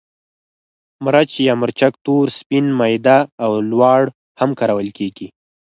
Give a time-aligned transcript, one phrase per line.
[1.05, 4.01] مرچ یا مرچک تور، سپین، میده او لواړ
[4.39, 5.27] هم کارول کېږي.